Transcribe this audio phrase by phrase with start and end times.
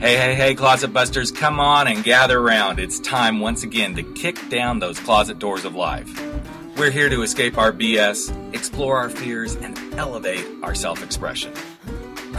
[0.00, 2.78] Hey, hey, hey, closet busters, come on and gather around.
[2.78, 6.08] It's time once again to kick down those closet doors of life.
[6.76, 11.52] We're here to escape our BS, explore our fears, and elevate our self expression.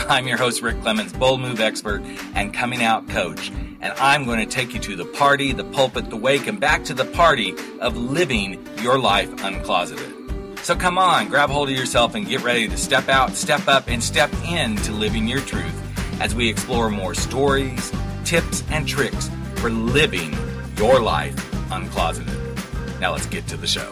[0.08, 2.02] I'm your host, Rick Clemens, bold move expert
[2.34, 6.10] and coming out coach, and I'm going to take you to the party, the pulpit,
[6.10, 10.60] the wake, and back to the party of living your life uncloseted.
[10.60, 13.90] So come on, grab hold of yourself and get ready to step out, step up,
[13.90, 15.79] and step into living your truth
[16.20, 17.92] as we explore more stories,
[18.26, 20.36] tips, and tricks for living
[20.78, 21.36] your life
[21.72, 23.00] uncloseted.
[23.00, 23.90] Now let's get to the show.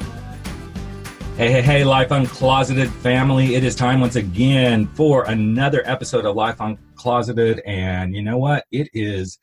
[1.38, 3.54] Hey, hey, hey, Life Uncloseted family.
[3.56, 7.62] It is time once again for another episode of Life Uncloseted.
[7.66, 8.66] And you know what?
[8.72, 9.38] It is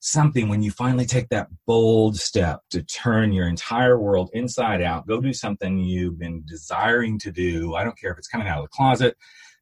[0.00, 5.06] something when you finally take that bold step to turn your entire world inside out,
[5.06, 7.74] go do something you've been desiring to do.
[7.74, 9.16] I don't care if it's coming out of the closet,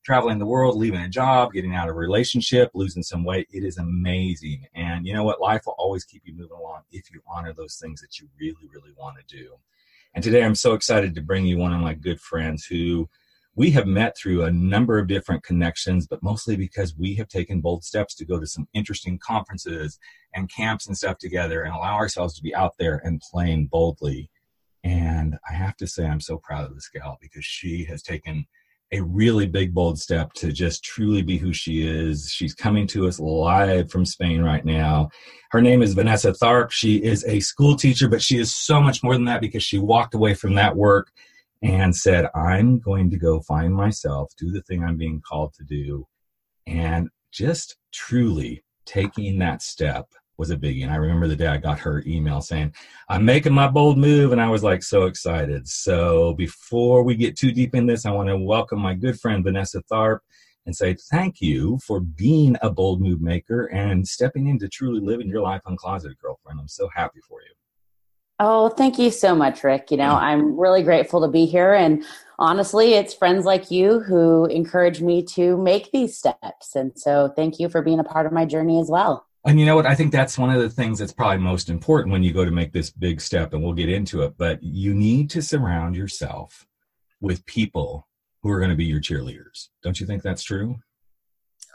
[0.08, 3.46] traveling the world, leaving a job, getting out of a relationship, losing some weight.
[3.52, 4.64] It is amazing.
[4.74, 5.38] And you know what?
[5.38, 8.66] Life will always keep you moving along if you honor those things that you really,
[8.72, 9.50] really want to do.
[10.14, 13.06] And today I'm so excited to bring you one of my good friends who
[13.54, 17.60] we have met through a number of different connections, but mostly because we have taken
[17.60, 19.98] bold steps to go to some interesting conferences
[20.34, 24.30] and camps and stuff together and allow ourselves to be out there and playing boldly.
[24.82, 28.46] And I have to say, I'm so proud of this gal because she has taken
[28.92, 32.30] a really big, bold step to just truly be who she is.
[32.30, 35.10] She's coming to us live from Spain right now.
[35.50, 36.70] Her name is Vanessa Tharp.
[36.70, 39.78] She is a school teacher, but she is so much more than that because she
[39.78, 41.10] walked away from that work
[41.62, 45.64] and said, I'm going to go find myself, do the thing I'm being called to
[45.64, 46.06] do,
[46.66, 50.06] and just truly taking that step
[50.38, 50.84] was a biggie.
[50.84, 52.72] And I remember the day I got her email saying,
[53.08, 54.32] I'm making my bold move.
[54.32, 55.68] And I was like so excited.
[55.68, 59.44] So before we get too deep in this, I want to welcome my good friend
[59.44, 60.20] Vanessa Tharp
[60.64, 65.28] and say thank you for being a bold move maker and stepping into truly living
[65.28, 66.60] your life uncloseted, girlfriend.
[66.60, 67.48] I'm so happy for you.
[68.40, 69.90] Oh, thank you so much, Rick.
[69.90, 71.74] You know, I'm really grateful to be here.
[71.74, 72.04] And
[72.38, 76.76] honestly, it's friends like you who encourage me to make these steps.
[76.76, 79.27] And so thank you for being a part of my journey as well.
[79.46, 79.86] And you know what?
[79.86, 82.50] I think that's one of the things that's probably most important when you go to
[82.50, 84.34] make this big step, and we'll get into it.
[84.36, 86.66] But you need to surround yourself
[87.20, 88.06] with people
[88.42, 89.68] who are going to be your cheerleaders.
[89.82, 90.76] Don't you think that's true?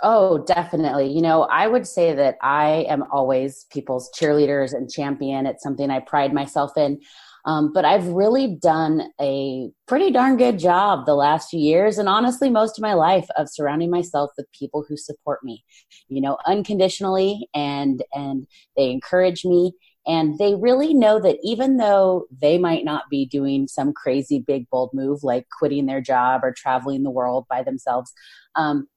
[0.02, 1.08] Oh, definitely.
[1.08, 5.46] You know, I would say that I am always people's cheerleaders and champion.
[5.46, 7.00] It's something I pride myself in.
[7.46, 12.08] Um, but I've really done a pretty darn good job the last few years and
[12.08, 15.64] honestly most of my life of surrounding myself with people who support me,
[16.08, 19.74] you know, unconditionally and and they encourage me
[20.06, 24.70] and they really know that even though they might not be doing some crazy big
[24.70, 28.12] bold move like quitting their job or traveling the world by themselves,
[28.56, 28.88] um,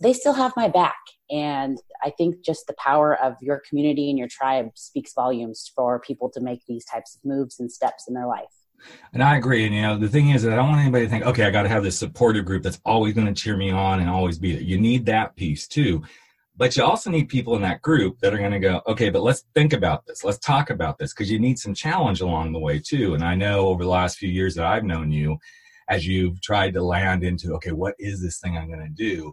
[0.00, 0.96] they still have my back
[1.30, 6.00] and i think just the power of your community and your tribe speaks volumes for
[6.00, 8.46] people to make these types of moves and steps in their life
[9.12, 9.66] and I agree.
[9.66, 11.50] And you know, the thing is that I don't want anybody to think, okay, I
[11.50, 14.38] got to have this supportive group that's always going to cheer me on and always
[14.38, 14.62] be there.
[14.62, 16.02] You need that piece too.
[16.56, 19.22] But you also need people in that group that are going to go, okay, but
[19.22, 20.24] let's think about this.
[20.24, 23.14] Let's talk about this because you need some challenge along the way too.
[23.14, 25.38] And I know over the last few years that I've known you,
[25.88, 29.32] as you've tried to land into, okay, what is this thing I'm going to do?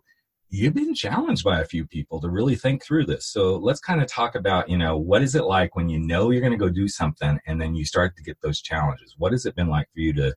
[0.55, 3.25] You've been challenged by a few people to really think through this.
[3.25, 6.31] So let's kind of talk about, you know, what is it like when you know
[6.31, 9.15] you're going to go do something and then you start to get those challenges?
[9.17, 10.33] What has it been like for you to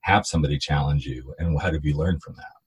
[0.00, 2.57] have somebody challenge you and what have you learned from that?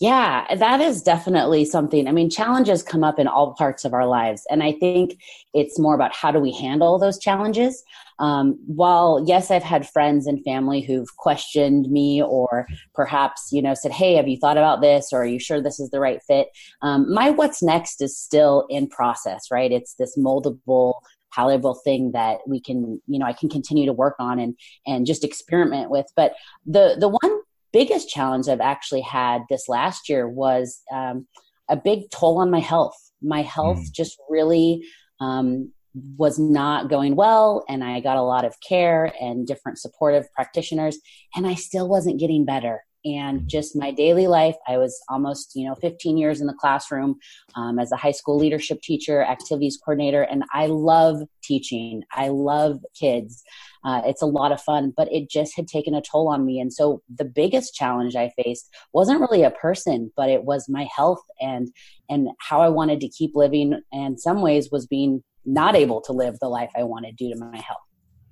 [0.00, 2.08] Yeah, that is definitely something.
[2.08, 4.42] I mean, challenges come up in all parts of our lives.
[4.50, 5.20] And I think
[5.52, 7.84] it's more about how do we handle those challenges.
[8.18, 13.74] Um, while, yes, I've had friends and family who've questioned me or perhaps, you know,
[13.74, 15.12] said, Hey, have you thought about this?
[15.12, 16.48] Or are you sure this is the right fit?
[16.82, 19.70] Um, my what's next is still in process, right?
[19.70, 20.94] It's this moldable,
[21.32, 24.56] palatable thing that we can, you know, I can continue to work on and,
[24.88, 26.06] and just experiment with.
[26.16, 26.34] But
[26.66, 27.42] the, the one
[27.74, 31.26] biggest challenge I've actually had this last year was um,
[31.68, 32.96] a big toll on my health.
[33.20, 33.92] My health mm.
[33.92, 34.86] just really
[35.20, 35.72] um,
[36.16, 40.98] was not going well, and I got a lot of care and different supportive practitioners,
[41.34, 44.56] and I still wasn't getting better and just my daily life.
[44.66, 47.18] I was almost, you know, 15 years in the classroom
[47.54, 52.02] um, as a high school leadership teacher, activities coordinator, and I love teaching.
[52.12, 53.42] I love kids.
[53.84, 56.58] Uh, it's a lot of fun, but it just had taken a toll on me.
[56.58, 60.88] And so the biggest challenge I faced wasn't really a person, but it was my
[60.94, 61.68] health and
[62.08, 63.80] and how I wanted to keep living.
[63.92, 67.38] And some ways was being not able to live the life I wanted due to
[67.38, 67.78] my health.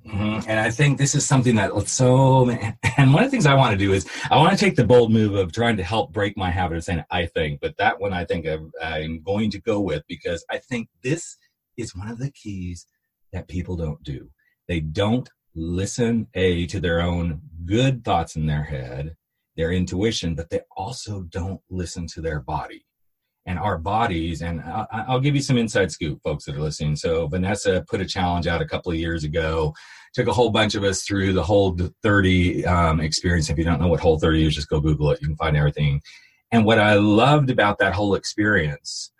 [0.07, 0.51] Mm-hmm.
[0.51, 2.51] And I think this is something that so,
[2.97, 4.85] and one of the things I want to do is I want to take the
[4.85, 8.01] bold move of trying to help break my habit of saying I think, but that
[8.01, 11.37] one I think I'm, I'm going to go with because I think this
[11.77, 12.87] is one of the keys
[13.33, 14.31] that people don't do.
[14.69, 19.17] They don't listen a to their own good thoughts in their head,
[19.57, 22.85] their intuition, but they also don't listen to their body
[23.47, 24.43] and our bodies.
[24.43, 26.97] And I'll, give you some inside scoop, folks that are listening.
[26.97, 29.75] So Vanessa put a challenge out a couple of years ago,
[30.15, 33.51] took a whole bunch of us through the whole 30 um, experience.
[33.51, 35.21] If you don't know what whole 30 is, just go Google it.
[35.21, 36.01] You can find everything.
[36.53, 39.13] And what I loved about that whole experience,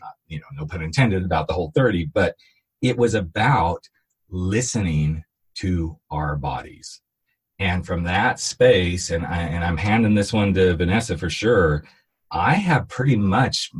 [0.00, 2.34] not, you know, no pun intended about the whole 30, but
[2.80, 3.82] it was about
[4.30, 5.24] listening
[5.56, 7.00] to our bodies.
[7.58, 11.84] And from that space, and I and I'm handing this one to Vanessa for sure
[12.36, 13.70] I have pretty much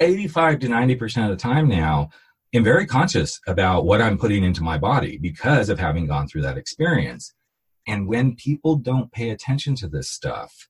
[0.00, 2.08] 85 to 90% of the time now
[2.54, 6.42] am very conscious about what I'm putting into my body because of having gone through
[6.42, 7.34] that experience.
[7.86, 10.68] And when people don't pay attention to this stuff,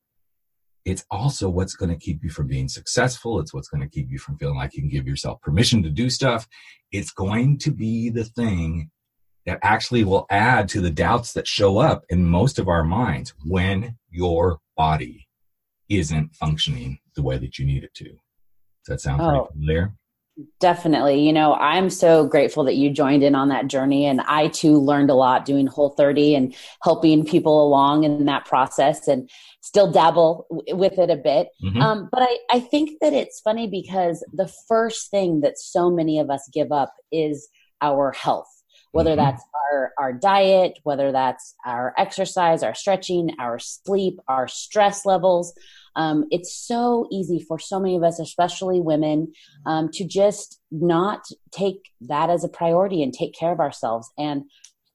[0.84, 3.38] it's also what's going to keep you from being successful.
[3.38, 5.90] It's what's going to keep you from feeling like you can give yourself permission to
[5.90, 6.48] do stuff.
[6.90, 8.90] It's going to be the thing
[9.46, 13.34] that actually will add to the doubts that show up in most of our minds
[13.44, 15.23] when your body
[15.98, 18.04] isn't functioning the way that you need it to.
[18.04, 19.94] Does that sound oh, pretty clear?
[20.58, 21.20] Definitely.
[21.20, 24.06] You know, I'm so grateful that you joined in on that journey.
[24.06, 28.44] And I too learned a lot doing Whole 30 and helping people along in that
[28.44, 29.30] process and
[29.60, 31.48] still dabble with it a bit.
[31.62, 31.80] Mm-hmm.
[31.80, 36.18] Um, but I, I think that it's funny because the first thing that so many
[36.18, 37.48] of us give up is
[37.80, 38.48] our health
[38.94, 39.24] whether mm-hmm.
[39.24, 39.42] that's
[39.72, 45.52] our, our diet, whether that's our exercise, our stretching, our sleep, our stress levels.
[45.96, 49.32] Um, it's so easy for so many of us, especially women,
[49.66, 54.10] um, to just not take that as a priority and take care of ourselves.
[54.18, 54.44] And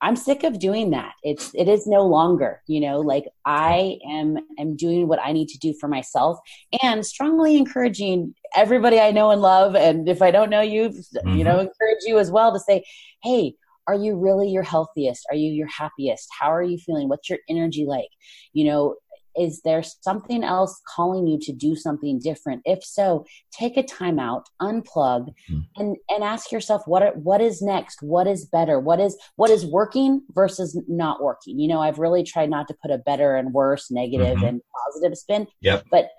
[0.01, 1.13] I'm sick of doing that.
[1.24, 5.50] It's it is no longer, you know, like I am am doing what I need
[5.50, 6.40] to do for myself
[6.81, 11.38] and strongly encouraging everybody I know and love and if I don't know you, mm-hmm.
[11.38, 12.86] you know, encourage you as well to say,
[13.24, 13.56] "Hey,
[13.90, 15.25] are you really your healthiest?
[15.30, 16.30] Are you your happiest?
[16.40, 17.10] How are you feeling?
[17.10, 18.10] What's your energy like?
[18.54, 18.95] You know,
[19.40, 22.62] is there something else calling you to do something different?
[22.66, 25.60] If so, take a time out, unplug, mm-hmm.
[25.78, 28.02] and and ask yourself what are, what is next?
[28.02, 28.80] What is better?
[28.80, 31.58] What is what is working versus not working?
[31.58, 34.46] You know, I've really tried not to put a better and worse, negative mm-hmm.
[34.46, 35.48] and positive spin.
[35.62, 35.86] Yep.
[35.90, 36.10] But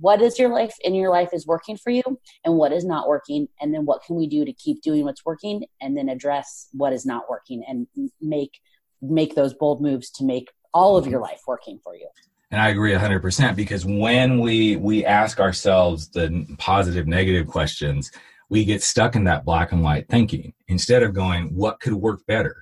[0.00, 2.02] what is your life in your life is working for you
[2.44, 5.24] and what is not working and then what can we do to keep doing what's
[5.24, 7.86] working and then address what is not working and
[8.20, 8.60] make
[9.00, 12.08] make those bold moves to make all of your life working for you
[12.50, 18.10] and i agree 100% because when we we ask ourselves the positive negative questions
[18.50, 22.24] we get stuck in that black and white thinking instead of going what could work
[22.26, 22.56] better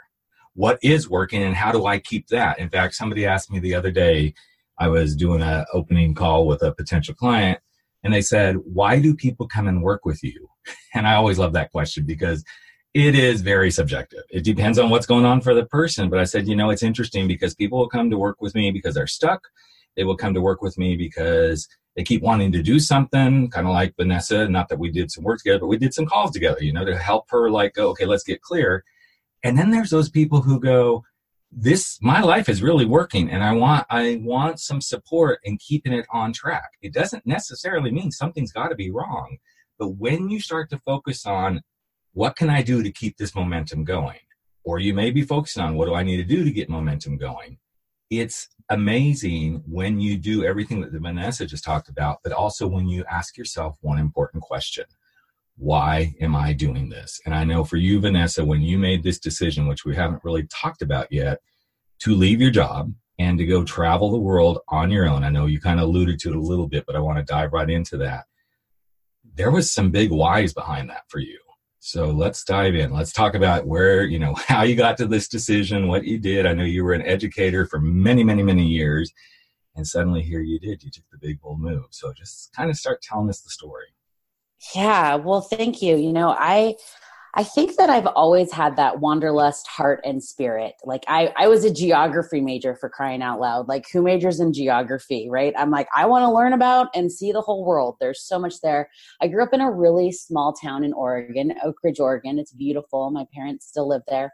[0.55, 3.75] what is working and how do i keep that in fact somebody asked me the
[3.75, 4.35] other day
[4.79, 7.59] I was doing an opening call with a potential client,
[8.03, 10.49] and they said, Why do people come and work with you?
[10.95, 12.43] And I always love that question because
[12.95, 14.23] it is very subjective.
[14.31, 16.09] It depends on what's going on for the person.
[16.09, 18.71] But I said, you know, it's interesting because people will come to work with me
[18.71, 19.43] because they're stuck.
[19.97, 23.67] They will come to work with me because they keep wanting to do something, kind
[23.67, 24.49] of like Vanessa.
[24.49, 26.85] Not that we did some work together, but we did some calls together, you know,
[26.85, 28.85] to help her, like, go, okay, let's get clear.
[29.43, 31.05] And then there's those people who go,
[31.53, 35.93] this my life is really working and i want i want some support in keeping
[35.93, 39.39] it on track it doesn't necessarily mean something's got to be wrong
[39.79, 41.63] but when you start to focus on
[42.13, 44.19] what can i do to keep this momentum going
[44.65, 47.17] or you may be focusing on what do i need to do to get momentum
[47.17, 47.57] going
[48.11, 53.05] it's amazing when you do everything that vanessa just talked about but also when you
[53.11, 54.85] ask yourself one important question
[55.57, 57.21] why am I doing this?
[57.25, 60.45] And I know for you, Vanessa, when you made this decision, which we haven't really
[60.45, 61.41] talked about yet,
[62.01, 65.25] to leave your job and to go travel the world on your own.
[65.25, 67.25] I know you kind of alluded to it a little bit, but I want to
[67.25, 68.27] dive right into that.
[69.35, 71.39] There was some big whys behind that for you.
[71.87, 72.93] So let's dive in.
[72.93, 76.45] Let's talk about where, you know, how you got to this decision, what you did.
[76.45, 79.13] I know you were an educator for many, many, many years.
[79.77, 80.83] And suddenly here you did.
[80.83, 81.85] You took the big bold move.
[81.91, 83.87] So just kind of start telling us the story.
[84.75, 85.97] Yeah, well, thank you.
[85.97, 86.75] You know, I
[87.39, 90.73] I think that I've always had that wanderlust heart and spirit.
[90.85, 93.69] Like I, I was a geography major for crying out loud.
[93.69, 95.53] Like who majors in geography, right?
[95.55, 97.97] I'm like, I want to learn about and see the whole world.
[98.01, 98.89] There's so much there.
[99.21, 102.39] I grew up in a really small town in Oregon, Oak Ridge, Oregon.
[102.39, 103.11] It's beautiful.
[103.11, 104.33] My parents still live there.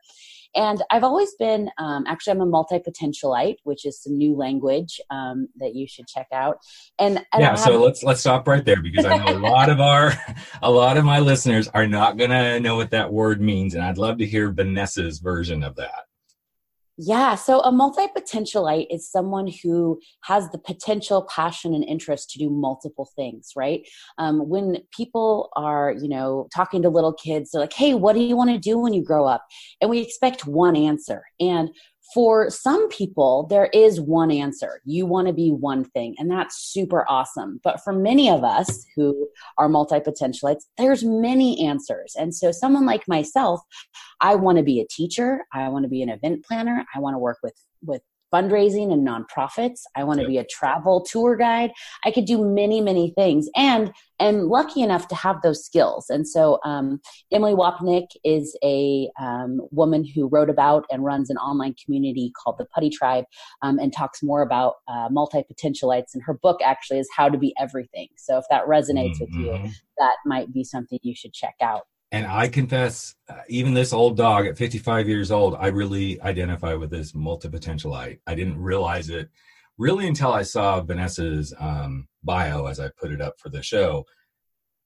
[0.54, 5.00] And I've always been, um, actually, I'm a multi potentialite, which is some new language
[5.11, 6.59] um, that you should check out.
[6.99, 9.80] And, and yeah, so let's let's stop right there because I know a lot of
[9.80, 10.12] our,
[10.62, 13.82] a lot of my listeners are not going to know what that word means, and
[13.82, 16.04] I'd love to hear Vanessa's version of that.
[16.99, 22.38] Yeah, so a multi potentialite is someone who has the potential, passion, and interest to
[22.38, 23.88] do multiple things, right?
[24.18, 28.20] Um, when people are, you know, talking to little kids, they're like, hey, what do
[28.20, 29.42] you want to do when you grow up?
[29.80, 31.22] And we expect one answer.
[31.40, 31.70] And
[32.12, 34.81] for some people, there is one answer.
[34.85, 37.61] You want to be one thing, and that's super awesome.
[37.64, 39.28] But for many of us who
[39.59, 42.14] are multi potentialites, there's many answers.
[42.19, 43.61] And so, someone like myself,
[44.21, 45.45] I want to be a teacher.
[45.52, 46.85] I want to be an event planner.
[46.95, 47.54] I want to work with
[47.85, 48.02] with
[48.33, 49.81] fundraising and nonprofits.
[49.97, 51.73] I want to be a travel tour guide.
[52.05, 56.07] I could do many, many things and am lucky enough to have those skills.
[56.09, 57.01] And so, um,
[57.33, 62.57] Emily Wapnick is a um, woman who wrote about and runs an online community called
[62.59, 63.25] the Putty Tribe
[63.62, 66.15] um, and talks more about uh, multi potentialites.
[66.15, 68.09] And her book actually is How to Be Everything.
[68.17, 69.25] So, if that resonates mm-hmm.
[69.25, 69.69] with you, mm-hmm.
[69.99, 71.83] that might be something you should check out.
[72.12, 76.75] And I confess, uh, even this old dog at 55 years old, I really identify
[76.75, 78.19] with this multi-potentialite.
[78.26, 79.31] I didn't realize it
[79.78, 84.04] really until I saw Vanessa's um, bio as I put it up for the show.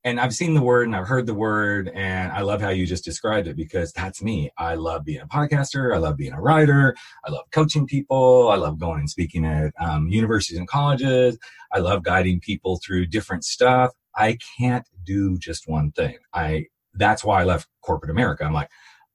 [0.05, 2.87] And I've seen the word and I've heard the word, and I love how you
[2.87, 4.53] just described it because that's me.
[4.57, 5.93] I love being a podcaster.
[5.93, 6.95] I love being a writer.
[7.25, 8.51] I love coaching people.
[8.51, 11.37] I love going and speaking at um, universities and colleges.
[11.73, 13.91] I love guiding people through different stuff.
[14.15, 16.19] I can't do just one thing.
[16.33, 16.67] I
[16.97, 18.45] that's why I left corporate America.
[18.45, 18.71] I'm like,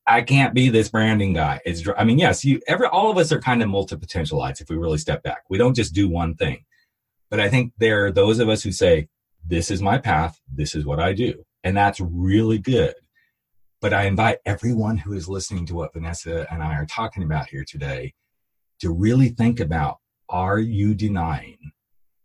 [0.07, 1.61] I can't be this branding guy.
[1.65, 4.75] It's, I mean, yes, you, every, all of us are kind of multi-potentialites if we
[4.75, 5.43] really step back.
[5.49, 6.65] We don't just do one thing.
[7.29, 9.07] But I think there are those of us who say,
[9.45, 10.39] this is my path.
[10.53, 11.45] This is what I do.
[11.63, 12.93] And that's really good.
[13.79, 17.47] But I invite everyone who is listening to what Vanessa and I are talking about
[17.47, 18.13] here today
[18.79, 19.97] to really think about,
[20.29, 21.57] are you denying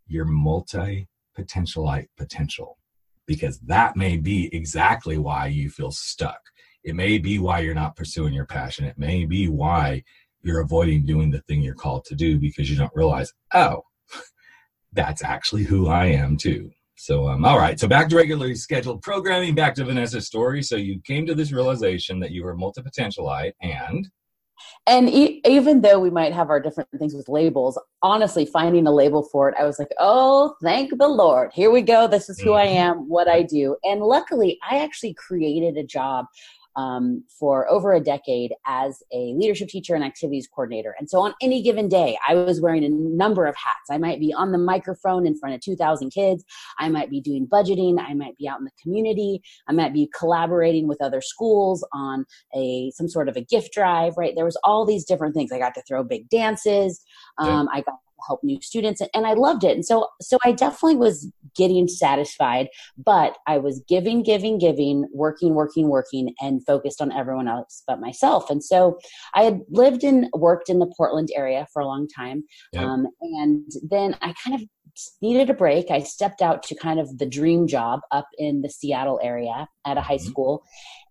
[0.06, 2.78] your multi-potentialite potential?
[3.26, 6.40] Because that may be exactly why you feel stuck.
[6.84, 8.84] It may be why you're not pursuing your passion.
[8.84, 10.04] It may be why
[10.42, 13.82] you're avoiding doing the thing you're called to do because you don't realize, oh,
[14.92, 16.70] that's actually who I am too.
[16.98, 17.78] So, um, all right.
[17.78, 20.62] So back to regularly scheduled programming, back to Vanessa's story.
[20.62, 24.08] So you came to this realization that you were multi-potentialite and
[24.86, 28.92] and e- even though we might have our different things with labels honestly finding a
[28.92, 31.50] label for it i was like oh thank the lord.
[31.54, 32.06] Here we go.
[32.06, 32.76] This is who i mm-hmm.
[32.76, 33.76] am what i do.
[33.84, 36.26] And luckily i actually created a job
[36.76, 40.94] um, for over a decade as a leadership teacher and activities coordinator.
[40.98, 43.90] And so on any given day, I was wearing a number of hats.
[43.90, 46.44] I might be on the microphone in front of 2,000 kids.
[46.78, 47.98] I might be doing budgeting.
[47.98, 49.40] I might be out in the community.
[49.68, 54.14] I might be collaborating with other schools on a some sort of a gift drive.
[54.16, 54.34] Right?
[54.36, 55.52] There was all these different things.
[55.52, 57.02] I got to throw big dances.
[57.38, 57.78] Um, yeah.
[57.78, 57.94] I got
[58.26, 59.74] help new students and I loved it.
[59.74, 65.54] And so so I definitely was getting satisfied, but I was giving, giving, giving, working,
[65.54, 68.50] working, working, and focused on everyone else but myself.
[68.50, 68.98] And so
[69.34, 72.44] I had lived and worked in the Portland area for a long time.
[72.72, 72.84] Yeah.
[72.84, 74.68] Um, and then I kind of
[75.20, 75.90] needed a break.
[75.90, 79.98] I stepped out to kind of the dream job up in the Seattle area at
[79.98, 80.28] a high mm-hmm.
[80.30, 80.64] school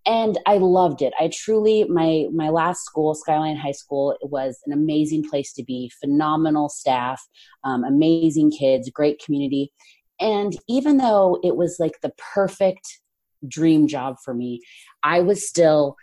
[0.05, 1.13] and I loved it.
[1.19, 5.63] I truly my my last school, Skyline High School, it was an amazing place to
[5.63, 5.91] be.
[5.99, 7.21] Phenomenal staff,
[7.63, 9.71] um, amazing kids, great community,
[10.19, 12.99] and even though it was like the perfect
[13.47, 14.61] dream job for me,
[15.03, 15.95] I was still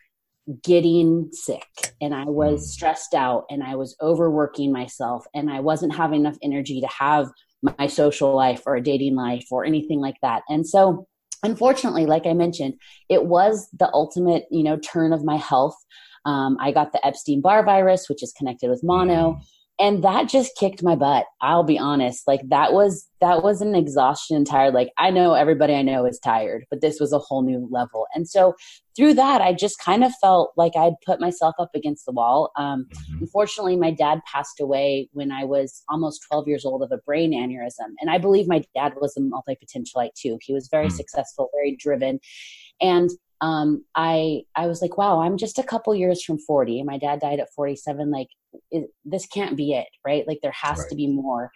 [0.62, 2.64] getting sick and I was mm.
[2.64, 7.30] stressed out and I was overworking myself and I wasn't having enough energy to have
[7.62, 10.42] my social life or a dating life or anything like that.
[10.48, 11.06] And so
[11.42, 12.74] unfortunately, like I mentioned,
[13.08, 15.76] it was the ultimate, you know, turn of my health.
[16.24, 19.32] Um, I got the Epstein Barr virus, which is connected with mono.
[19.32, 19.42] Mm
[19.78, 23.74] and that just kicked my butt i'll be honest like that was that was an
[23.74, 27.42] exhaustion tired like i know everybody i know is tired but this was a whole
[27.42, 28.54] new level and so
[28.96, 32.50] through that i just kind of felt like i'd put myself up against the wall
[32.56, 33.18] um, mm-hmm.
[33.20, 37.32] unfortunately my dad passed away when i was almost 12 years old of a brain
[37.32, 40.96] aneurysm and i believe my dad was a multi-potentialite too he was very mm-hmm.
[40.96, 42.18] successful very driven
[42.80, 43.10] and
[43.42, 46.84] um, I I was like, wow, I'm just a couple years from 40.
[46.84, 48.08] My dad died at 47.
[48.08, 48.28] Like,
[49.04, 50.26] this can't be it, right?
[50.26, 50.88] Like, there has right.
[50.90, 51.50] to be more.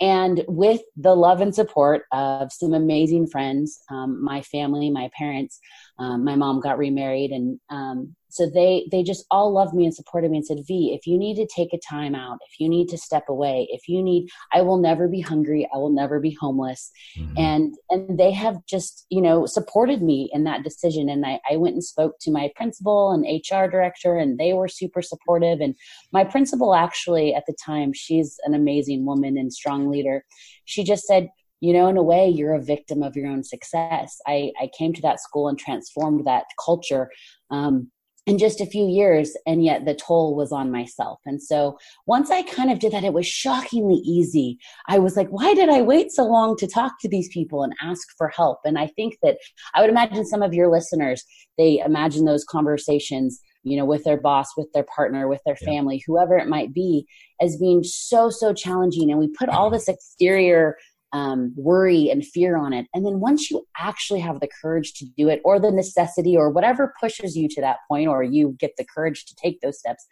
[0.00, 5.60] And with the love and support of some amazing friends, um, my family, my parents,
[5.98, 9.94] um, my mom got remarried, and um, so they they just all loved me and
[9.94, 12.68] supported me and said v if you need to take a time out if you
[12.68, 16.20] need to step away if you need i will never be hungry i will never
[16.20, 16.90] be homeless.
[17.18, 17.38] Mm-hmm.
[17.38, 21.08] and and they have just you know supported me in that decision.
[21.08, 24.68] And I, I went and spoke to my principal and hr director and they were
[24.68, 25.60] super supportive.
[25.60, 25.74] And
[26.12, 30.24] my principal actually at the time she's an amazing woman and strong leader.
[30.64, 31.28] She just said
[31.60, 34.18] you know in a way you're a victim of your own success.
[34.26, 37.10] I i came to that school and transformed that culture
[37.50, 37.90] um,
[38.26, 41.20] in just a few years and yet the toll was on myself.
[41.26, 44.58] And so once i kind of did that it was shockingly easy.
[44.88, 47.74] I was like why did i wait so long to talk to these people and
[47.82, 48.58] ask for help?
[48.64, 49.38] And i think that
[49.74, 51.24] i would imagine some of your listeners
[51.58, 55.96] they imagine those conversations you know with their boss with their partner with their family
[55.96, 56.02] yeah.
[56.06, 57.06] whoever it might be
[57.40, 59.10] as being so so challenging.
[59.10, 60.76] And we put all this exterior
[61.12, 62.86] um, worry and fear on it.
[62.94, 66.50] And then once you actually have the courage to do it, or the necessity, or
[66.50, 70.06] whatever pushes you to that point, or you get the courage to take those steps,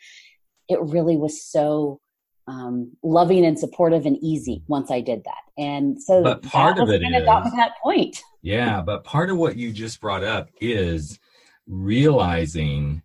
[0.68, 2.00] it really was so
[2.48, 5.62] um, loving and supportive and easy once I did that.
[5.62, 8.22] And so but part of it kind of got to that point.
[8.42, 11.18] Yeah, but part of what you just brought up is
[11.66, 13.02] realizing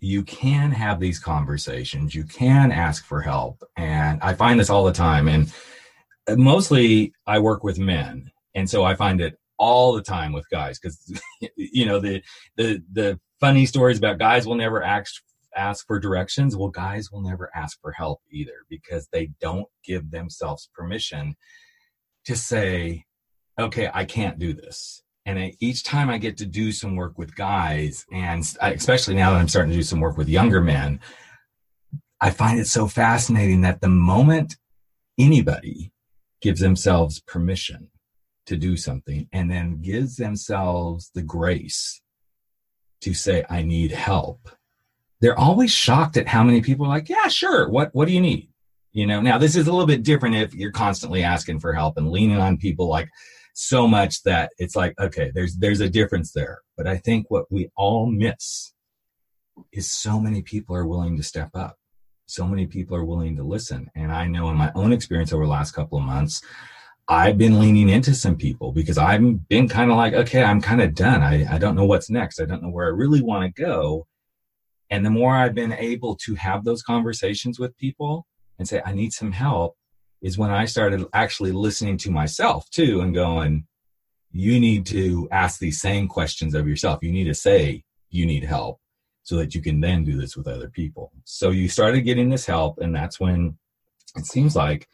[0.00, 3.62] you can have these conversations, you can ask for help.
[3.76, 5.28] And I find this all the time.
[5.28, 5.52] And
[6.36, 10.78] mostly I work with men, and so I find it all the time with guys
[10.78, 11.20] because
[11.56, 12.22] you know the
[12.56, 15.22] the the funny stories about guys will never ask
[15.56, 16.56] ask for directions.
[16.56, 21.36] Well, guys will never ask for help either because they don't give themselves permission
[22.26, 23.04] to say,
[23.58, 27.34] "Okay, I can't do this." And each time I get to do some work with
[27.36, 31.00] guys, and especially now that I'm starting to do some work with younger men,
[32.20, 34.56] I find it so fascinating that the moment
[35.18, 35.92] anybody
[36.40, 37.88] gives themselves permission
[38.46, 42.00] to do something and then gives themselves the grace
[43.02, 44.48] to say, I need help.
[45.20, 47.68] They're always shocked at how many people are like, yeah, sure.
[47.68, 48.50] What, what do you need?
[48.92, 51.98] You know, now this is a little bit different if you're constantly asking for help
[51.98, 53.08] and leaning on people like
[53.54, 56.60] so much that it's like, okay, there's, there's a difference there.
[56.76, 58.72] But I think what we all miss
[59.72, 61.76] is so many people are willing to step up
[62.28, 63.90] so many people are willing to listen.
[63.94, 66.42] And I know in my own experience over the last couple of months,
[67.08, 70.82] I've been leaning into some people because I've been kind of like, okay, I'm kind
[70.82, 71.22] of done.
[71.22, 72.38] I, I don't know what's next.
[72.38, 74.06] I don't know where I really want to go.
[74.90, 78.26] And the more I've been able to have those conversations with people
[78.58, 79.76] and say, I need some help,
[80.20, 83.66] is when I started actually listening to myself too and going,
[84.32, 86.98] you need to ask these same questions of yourself.
[87.02, 88.80] You need to say, you need help
[89.28, 91.12] so that you can then do this with other people.
[91.24, 93.58] So you started getting this help, and that's when
[94.16, 94.88] it seems like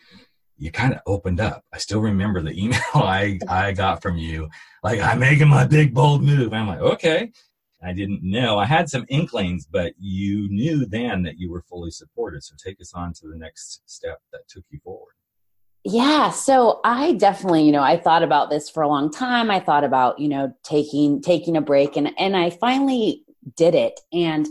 [0.59, 1.63] you kind of opened up.
[1.73, 4.49] I still remember the email I, I got from you,
[4.83, 6.53] like, I'm making my big, bold move.
[6.53, 7.31] I'm like, okay.
[7.81, 8.59] I didn't know.
[8.59, 12.43] I had some inklings, but you knew then that you were fully supported.
[12.43, 15.15] So take us on to the next step that took you forward.
[15.85, 19.51] Yeah, so I definitely, you know, I thought about this for a long time.
[19.51, 23.24] I thought about, you know, taking taking a break and and I finally
[23.57, 24.01] did it.
[24.13, 24.47] And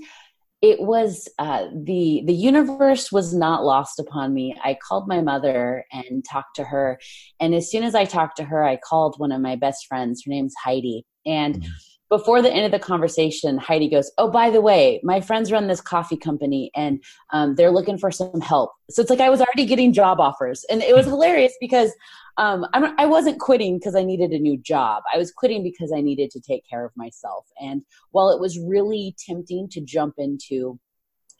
[0.61, 4.55] it was uh, the the universe was not lost upon me.
[4.63, 6.99] I called my mother and talked to her.
[7.41, 10.23] And as soon as i talked to her i called one of my best friends.
[10.25, 11.05] Her name's heidi.
[11.25, 11.71] And mm-hmm
[12.13, 15.67] before the end of the conversation, Heidi goes, Oh, by the way, my friends run
[15.67, 18.71] this coffee company and um, they're looking for some help.
[18.91, 20.63] So it's like I was already getting job offers.
[20.69, 21.91] And it was hilarious because
[22.37, 25.01] um, I'm, I wasn't quitting because I needed a new job.
[25.11, 27.47] I was quitting because I needed to take care of myself.
[27.59, 30.79] And while it was really tempting to jump into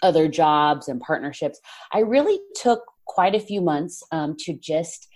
[0.02, 1.60] other jobs and partnerships,
[1.92, 5.08] I really took quite a few months um, to just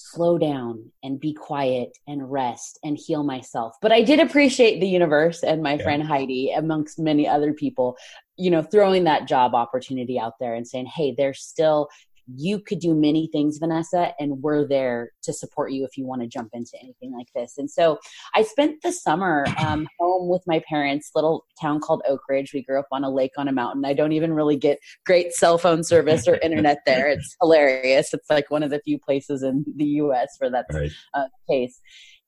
[0.00, 3.76] slow down and be quiet and rest and heal myself.
[3.82, 5.82] But I did appreciate the universe and my yeah.
[5.82, 7.96] friend Heidi, amongst many other people,
[8.36, 11.88] you know, throwing that job opportunity out there and saying, hey, there's still
[12.36, 16.22] you could do many things, Vanessa, and we're there to support you if you want
[16.22, 17.58] to jump into anything like this.
[17.58, 17.98] And so
[18.34, 22.52] I spent the summer um, home with my parents, little town called Oak Ridge.
[22.52, 23.84] We grew up on a lake on a mountain.
[23.84, 27.08] I don't even really get great cell phone service or internet there.
[27.08, 28.12] It's hilarious.
[28.12, 30.36] It's like one of the few places in the U.S.
[30.38, 30.90] where that's right.
[31.14, 31.80] uh, the case.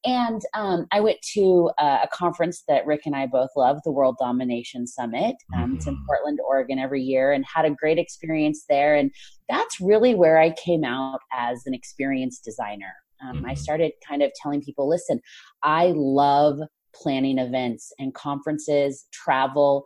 [0.05, 3.93] And um, I went to uh, a conference that Rick and I both love, the
[3.93, 5.37] World Domination Summit.
[5.55, 5.77] Um, mm-hmm.
[5.77, 6.07] It's in mm-hmm.
[6.07, 8.97] Portland, Oregon every year, and had a great experience there.
[8.97, 9.13] And
[9.49, 12.93] that's really where I came out as an experienced designer.
[13.23, 13.47] Um, mm-hmm.
[13.47, 15.21] I started kind of telling people listen,
[15.63, 16.59] I love
[16.95, 19.85] planning events and conferences, travel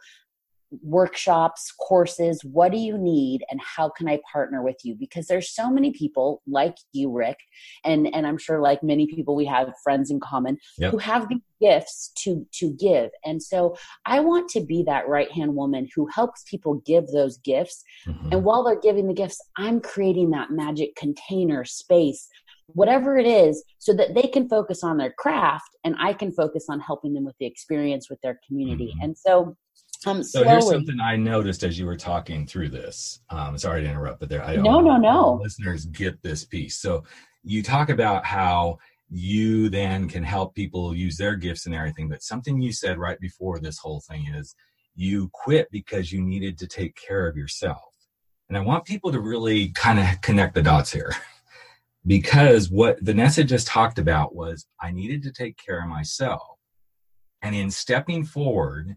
[0.83, 4.95] workshops, courses, what do you need and how can I partner with you?
[4.95, 7.39] Because there's so many people like you, Rick,
[7.85, 10.91] and and I'm sure like many people we have friends in common yep.
[10.91, 13.11] who have these gifts to to give.
[13.25, 17.83] And so I want to be that right-hand woman who helps people give those gifts.
[18.07, 18.33] Mm-hmm.
[18.33, 22.29] And while they're giving the gifts, I'm creating that magic container space
[22.69, 26.67] whatever it is so that they can focus on their craft and I can focus
[26.69, 28.89] on helping them with the experience with their community.
[28.89, 29.05] Mm-hmm.
[29.05, 29.57] And so
[30.07, 30.49] um, so slowly.
[30.49, 33.21] here's something I noticed as you were talking through this.
[33.31, 35.41] Um, sorry to interrupt, but there, I no, no, no.
[35.43, 36.77] Listeners get this piece.
[36.77, 37.05] So
[37.43, 42.09] you talk about how you then can help people use their gifts and everything.
[42.09, 44.55] But something you said right before this whole thing is
[44.95, 47.83] you quit because you needed to take care of yourself.
[48.49, 51.13] And I want people to really kind of connect the dots here.
[52.07, 56.43] because what Vanessa just talked about was I needed to take care of myself.
[57.43, 58.97] And in stepping forward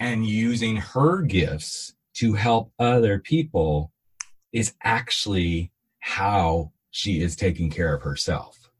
[0.00, 3.92] and using her gifts to help other people
[4.52, 8.70] is actually how she is taking care of herself.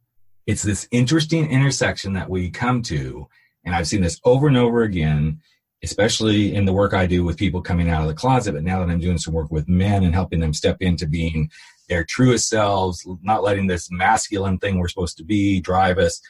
[0.47, 3.29] It's this interesting intersection that we come to,
[3.65, 5.41] and I've seen this over and over again,
[5.85, 8.53] especially in the work I do with people coming out of the closet.
[8.53, 11.51] But now that I'm doing some work with men and helping them step into being
[11.89, 16.21] their truest selves, not letting this masculine thing we're supposed to be drive us.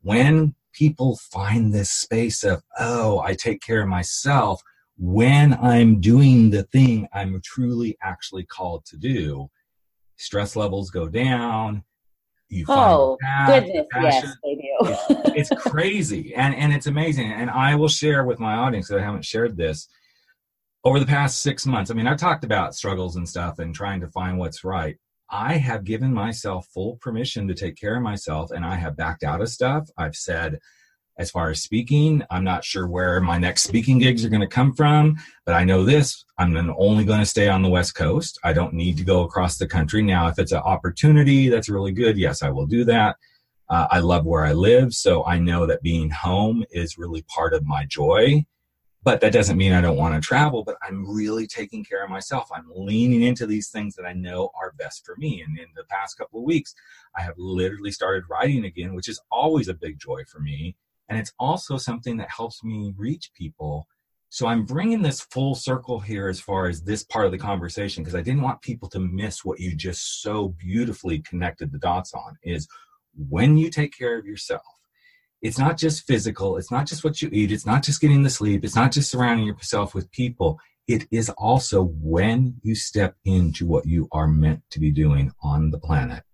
[0.00, 4.62] When people find this space of, oh, I take care of myself
[4.96, 9.48] when I'm doing the thing I'm truly actually called to do,
[10.16, 11.84] stress levels go down.
[12.50, 14.76] You oh goodness, yes, they do.
[14.80, 17.30] it's, it's crazy and and it's amazing.
[17.30, 19.86] And I will share with my audience that I haven't shared this
[20.82, 21.90] over the past six months.
[21.90, 24.96] I mean, I've talked about struggles and stuff and trying to find what's right.
[25.30, 29.24] I have given myself full permission to take care of myself, and I have backed
[29.24, 29.88] out of stuff.
[29.96, 30.58] I've said
[31.18, 32.22] as far as speaking.
[32.30, 35.64] I'm not sure where my next speaking gigs are going to come from, but I
[35.64, 38.38] know this I'm only going to stay on the West Coast.
[38.44, 40.02] I don't need to go across the country.
[40.02, 43.16] Now, if it's an opportunity that's really good, yes, I will do that.
[43.68, 47.52] Uh, I love where I live, so I know that being home is really part
[47.52, 48.44] of my joy.
[49.02, 52.10] But that doesn't mean I don't want to travel, but I'm really taking care of
[52.10, 52.48] myself.
[52.52, 55.42] I'm leaning into these things that I know are best for me.
[55.46, 56.74] And in the past couple of weeks,
[57.16, 60.76] I have literally started writing again, which is always a big joy for me
[61.08, 63.88] and it's also something that helps me reach people.
[64.30, 68.02] So I'm bringing this full circle here as far as this part of the conversation
[68.02, 72.12] because I didn't want people to miss what you just so beautifully connected the dots
[72.12, 72.68] on is
[73.16, 74.62] when you take care of yourself.
[75.40, 78.30] It's not just physical, it's not just what you eat, it's not just getting the
[78.30, 80.58] sleep, it's not just surrounding yourself with people.
[80.88, 85.70] It is also when you step into what you are meant to be doing on
[85.70, 86.24] the planet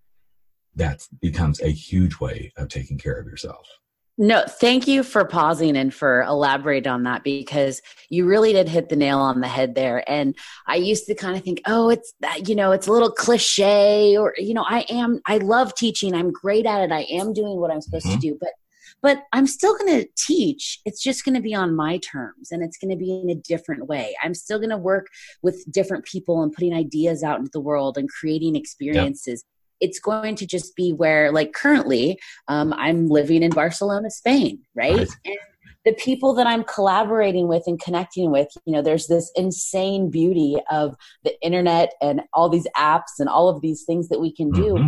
[0.77, 3.69] that becomes a huge way of taking care of yourself.
[4.17, 8.89] No, thank you for pausing and for elaborate on that because you really did hit
[8.89, 10.09] the nail on the head there.
[10.09, 10.37] And
[10.69, 14.17] I used to kind of think, oh, it's that, you know, it's a little cliche
[14.17, 16.15] or, you know, I am, I love teaching.
[16.15, 16.93] I'm great at it.
[16.93, 18.21] I am doing what I'm supposed mm-hmm.
[18.21, 18.51] to do, but,
[19.05, 20.81] but I'm still going to teach.
[20.87, 23.35] It's just going to be on my terms and it's going to be in a
[23.35, 24.17] different way.
[24.23, 25.09] I'm still going to work
[25.43, 29.45] with different people and putting ideas out into the world and creating experiences.
[29.45, 34.61] Yep it's going to just be where like currently um, i'm living in barcelona spain
[34.77, 35.17] right nice.
[35.25, 35.37] and
[35.85, 40.57] the people that i'm collaborating with and connecting with you know there's this insane beauty
[40.71, 44.53] of the internet and all these apps and all of these things that we can
[44.53, 44.87] do mm-hmm.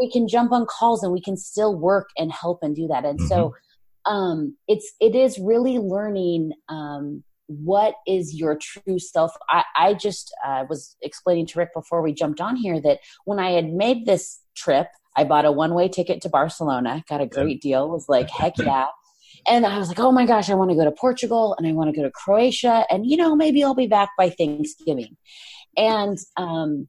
[0.00, 3.04] We can jump on calls and we can still work and help and do that.
[3.04, 3.28] And mm-hmm.
[3.28, 3.54] so
[4.06, 9.32] um, it's it is really learning um, what is your true self.
[9.48, 13.38] I, I just uh, was explaining to rick before we jumped on here that when
[13.38, 17.62] i had made this trip i bought a one-way ticket to barcelona got a great
[17.62, 18.86] deal was like heck yeah.
[19.46, 21.72] And i was like oh my gosh i want to go to portugal and i
[21.72, 25.16] want to go to croatia and you know maybe i'll be back by thanksgiving.
[25.76, 26.88] And um,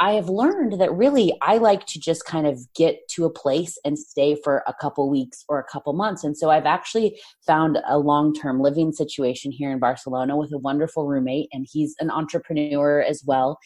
[0.00, 3.78] I have learned that really I like to just kind of get to a place
[3.84, 6.24] and stay for a couple weeks or a couple months.
[6.24, 10.58] And so I've actually found a long term living situation here in Barcelona with a
[10.58, 13.58] wonderful roommate, and he's an entrepreneur as well.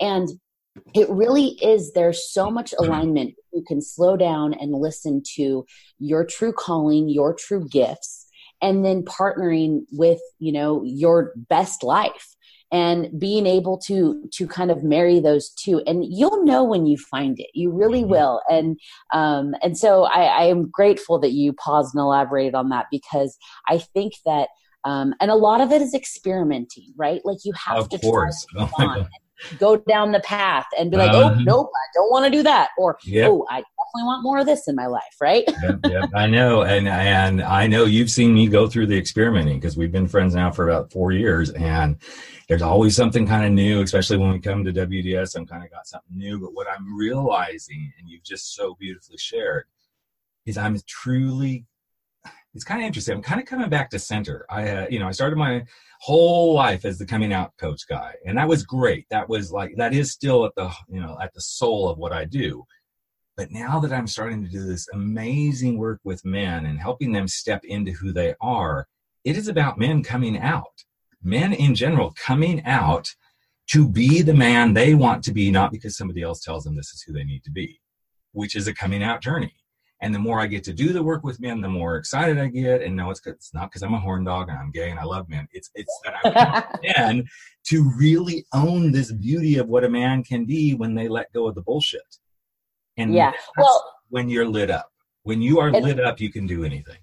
[0.00, 0.28] And
[0.94, 2.90] it really is there's so much mm-hmm.
[2.90, 5.64] alignment you can slow down and listen to
[5.98, 8.26] your true calling your true gifts
[8.60, 12.33] and then partnering with you know your best life
[12.72, 15.82] and being able to to kind of marry those two.
[15.86, 17.48] And you'll know when you find it.
[17.54, 18.10] You really mm-hmm.
[18.10, 18.42] will.
[18.50, 18.78] And
[19.12, 23.36] um and so I, I am grateful that you paused and elaborated on that because
[23.68, 24.48] i think that
[24.84, 27.20] um and a lot of it is experimenting right?
[27.24, 28.46] Like you have of to course.
[28.56, 29.06] oh
[29.58, 31.36] go down the path and be like, oh, uh-huh.
[31.38, 32.70] oh, nope, I don't want to do that.
[32.78, 33.62] Or, oh, I
[33.94, 35.44] definitely want more of this in my life, right?
[35.84, 36.62] yep, I know.
[36.62, 40.34] And, and I know you've seen me go through the experimenting because we've been friends
[40.34, 41.50] now for about four years.
[41.50, 41.96] And
[42.48, 45.36] there's always something kind of new, especially when we come to WDS.
[45.36, 46.40] I'm kind of got something new.
[46.40, 49.64] But what I'm realizing, and you've just so beautifully shared,
[50.46, 51.66] is I'm truly
[52.54, 53.16] it's kind of interesting.
[53.16, 54.46] I'm kind of coming back to center.
[54.48, 55.64] I, uh, you know, I started my
[56.00, 59.06] whole life as the coming out coach guy, and that was great.
[59.10, 62.12] That was like that is still at the you know at the soul of what
[62.12, 62.64] I do.
[63.36, 67.26] But now that I'm starting to do this amazing work with men and helping them
[67.26, 68.86] step into who they are,
[69.24, 70.84] it is about men coming out.
[71.22, 73.12] Men in general coming out
[73.68, 76.92] to be the man they want to be, not because somebody else tells them this
[76.92, 77.80] is who they need to be,
[78.32, 79.54] which is a coming out journey
[80.00, 82.48] And the more I get to do the work with men, the more excited I
[82.48, 82.82] get.
[82.82, 85.04] And no, it's, it's not because I'm a horn dog and I'm gay and I
[85.04, 85.48] love men.
[85.52, 87.26] It's, it's that I want men
[87.68, 91.48] to really own this beauty of what a man can be when they let go
[91.48, 92.18] of the bullshit.
[92.96, 94.90] And yeah, well, when you're lit up,
[95.22, 96.98] when you are lit up, you can do anything.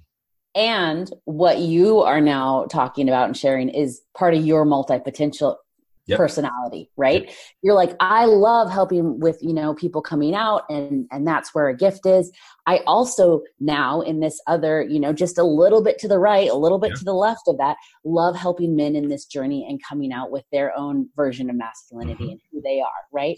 [0.54, 5.58] And what you are now talking about and sharing is part of your multi potential
[6.06, 6.18] yep.
[6.18, 7.24] personality, right?
[7.24, 7.34] Yep.
[7.62, 11.70] You're like, I love helping with, you know, people coming out and and that's where
[11.70, 12.32] a gift is.
[12.68, 16.50] I also now in this other, you know, just a little bit to the right,
[16.50, 17.00] a little bit yep.
[17.00, 20.44] to the left of that, love helping men in this journey and coming out with
[20.52, 22.32] their own version of masculinity mm-hmm.
[22.32, 23.38] and who they are, right?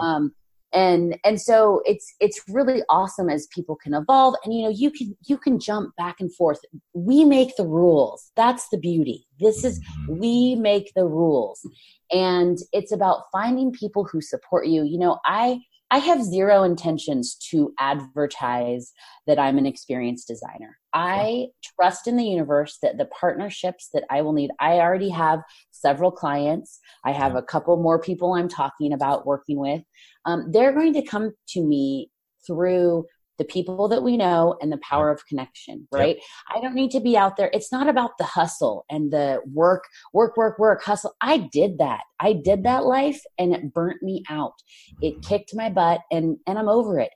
[0.00, 0.34] Um
[0.74, 4.34] and and so it's it's really awesome as people can evolve.
[4.44, 6.58] And you know you can you can jump back and forth.
[6.92, 8.32] We make the rules.
[8.36, 9.26] That's the beauty.
[9.40, 11.66] This is we make the rules.
[12.10, 14.82] And it's about finding people who support you.
[14.82, 15.60] You know i
[15.90, 18.92] I have zero intentions to advertise
[19.28, 20.78] that I'm an experienced designer.
[20.92, 25.42] I trust in the universe that the partnerships that I will need, I already have
[25.70, 26.80] several clients.
[27.04, 29.82] I have a couple more people I'm talking about working with.
[30.26, 32.10] Um, they're going to come to me
[32.46, 33.06] through
[33.38, 36.16] the people that we know and the power of connection right?
[36.16, 36.24] Yep.
[36.54, 37.50] i don't need to be out there.
[37.52, 41.14] It's not about the hustle and the work work work work hustle.
[41.20, 42.02] I did that.
[42.20, 44.54] I did that life and it burnt me out.
[45.02, 47.10] It kicked my butt and and i'm over it.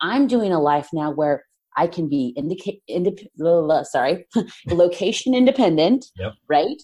[0.00, 1.44] I'm doing a life now where
[1.76, 4.26] i can be indicate indep- sorry
[4.66, 6.32] location independent yep.
[6.48, 6.82] right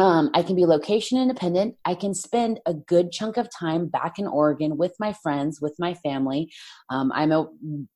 [0.00, 1.76] um, I can be location independent.
[1.84, 5.74] I can spend a good chunk of time back in Oregon with my friends, with
[5.78, 6.50] my family.
[6.88, 7.48] Um, I'm a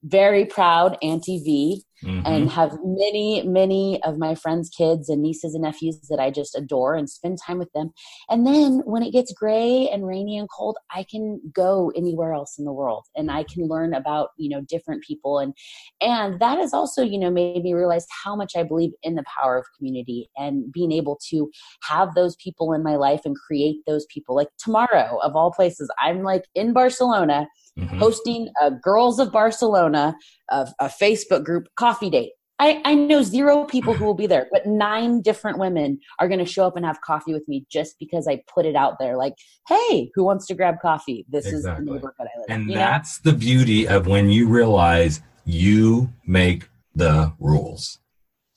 [0.03, 2.27] very proud Auntie V mm-hmm.
[2.27, 6.57] and have many, many of my friends' kids and nieces and nephews that I just
[6.57, 7.91] adore and spend time with them.
[8.29, 12.59] And then when it gets gray and rainy and cold, I can go anywhere else
[12.59, 15.39] in the world and I can learn about, you know, different people.
[15.39, 15.55] And,
[16.01, 19.25] and that has also, you know, made me realize how much I believe in the
[19.39, 21.51] power of community and being able to
[21.83, 24.37] have those people in my life and create those people.
[24.37, 27.99] Like tomorrow, of all places, I'm like in Barcelona mm-hmm.
[27.99, 30.17] hosting a Girls of Barcelona,
[30.51, 32.33] a, a Facebook group coffee date.
[32.61, 36.39] I, I, know zero people who will be there, but nine different women are going
[36.39, 39.17] to show up and have coffee with me just because I put it out there.
[39.17, 39.35] Like,
[39.67, 41.27] hey, who wants to grab coffee?
[41.29, 41.59] This exactly.
[41.59, 42.55] is the neighborhood I live in.
[42.55, 43.33] And that's know?
[43.33, 47.99] the beauty of when you realize you make the rules.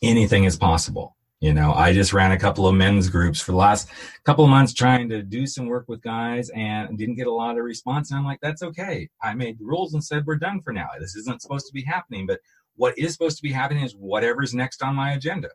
[0.03, 1.16] Anything is possible.
[1.39, 3.89] You know, I just ran a couple of men's groups for the last
[4.23, 7.60] couple of months trying to do some work with guys and didn't get a lot
[7.60, 8.10] of response.
[8.10, 9.08] And I'm like, that's okay.
[9.21, 10.88] I made the rules and said, we're done for now.
[11.00, 12.26] This isn't supposed to be happening.
[12.26, 12.39] But
[12.76, 15.50] what is supposed to be happening is whatever's next on my agenda.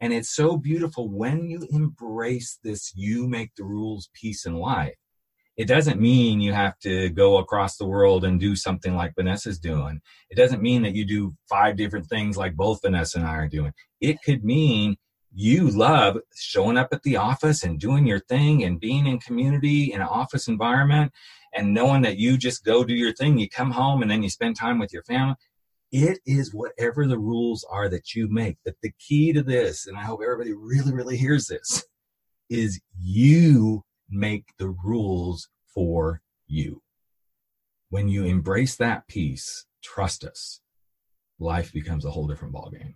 [0.00, 4.96] And it's so beautiful when you embrace this, you make the rules peace in life.
[5.56, 9.60] It doesn't mean you have to go across the world and do something like Vanessa's
[9.60, 10.00] doing.
[10.30, 13.48] It doesn't mean that you do five different things like both Vanessa and I are
[13.48, 13.72] doing.
[14.00, 14.96] It could mean
[15.34, 19.92] you love showing up at the office and doing your thing and being in community
[19.92, 21.12] in an office environment
[21.54, 24.28] and knowing that you just go do your thing, you come home and then you
[24.28, 25.34] spend time with your family.
[25.90, 28.58] It is whatever the rules are that you make.
[28.64, 31.84] But the key to this, and I hope everybody really, really hears this,
[32.48, 36.82] is you make the rules for you.
[37.88, 40.60] When you embrace that piece, trust us,
[41.38, 42.94] life becomes a whole different ballgame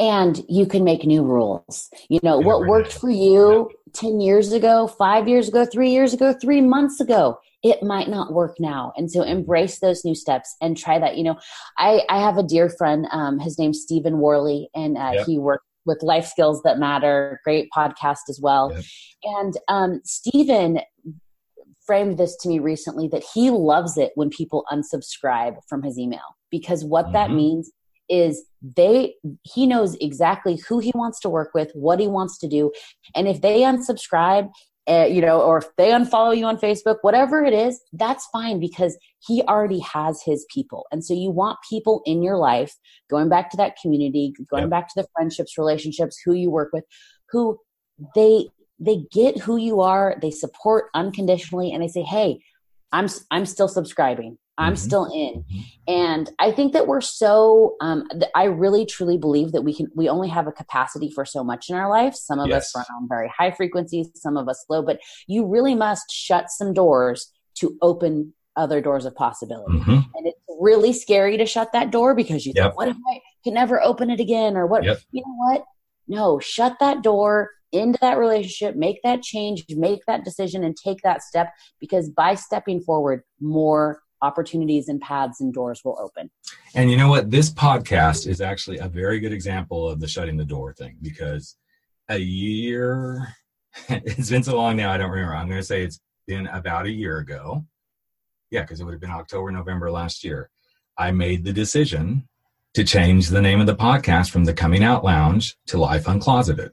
[0.00, 1.90] and you can make new rules.
[2.08, 6.32] You know, what worked for you 10 years ago, five years ago, three years ago,
[6.32, 8.94] three months ago, it might not work now.
[8.96, 11.18] And so embrace those new steps and try that.
[11.18, 11.38] You know,
[11.76, 15.26] I, I have a dear friend, um, his name's Stephen Worley, and uh, yep.
[15.26, 18.72] he works with Life Skills That Matter, great podcast as well.
[18.72, 18.84] Yep.
[19.24, 20.80] And um, Stephen
[21.84, 26.36] framed this to me recently that he loves it when people unsubscribe from his email
[26.50, 27.14] because what mm-hmm.
[27.14, 27.70] that means
[28.10, 28.44] is
[28.76, 32.70] they he knows exactly who he wants to work with what he wants to do.
[33.14, 34.50] And if they unsubscribe
[34.88, 38.58] uh, you know or if they unfollow you on facebook whatever it is that's fine
[38.58, 40.86] because he already has his people.
[40.90, 42.74] And so you want people in your life
[43.08, 44.70] going back to that community going yep.
[44.70, 46.84] back to the friendships relationships who you work with
[47.30, 47.58] who
[48.14, 48.48] they
[48.82, 50.16] they get who you are.
[50.22, 52.40] They support unconditionally and they say hey
[52.92, 54.76] i'm i'm still subscribing I'm mm-hmm.
[54.76, 55.42] still in.
[55.42, 55.60] Mm-hmm.
[55.88, 59.88] And I think that we're so, um, th- I really truly believe that we can,
[59.94, 62.14] we only have a capacity for so much in our life.
[62.14, 62.66] Some of yes.
[62.66, 66.50] us run on very high frequencies, some of us low, but you really must shut
[66.50, 69.78] some doors to open other doors of possibility.
[69.78, 69.90] Mm-hmm.
[69.90, 72.66] And it's really scary to shut that door because you yep.
[72.66, 74.56] think, what if I can never open it again?
[74.56, 74.98] Or what, yep.
[75.10, 75.64] you know what?
[76.06, 81.00] No, shut that door into that relationship, make that change, make that decision, and take
[81.02, 86.30] that step because by stepping forward, more opportunities and paths and doors will open.
[86.74, 87.30] And you know what?
[87.30, 91.56] This podcast is actually a very good example of the shutting the door thing because
[92.08, 93.34] a year,
[93.88, 95.34] it's been so long now, I don't remember.
[95.34, 97.64] I'm going to say it's been about a year ago.
[98.50, 100.50] Yeah, because it would have been October, November last year.
[100.98, 102.28] I made the decision
[102.74, 106.70] to change the name of the podcast from the Coming Out Lounge to Life Uncloseted.